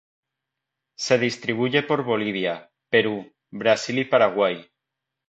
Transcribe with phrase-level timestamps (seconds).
[0.97, 4.65] Se distribuye por Bolivia, Perú, Brasil y Paraguay.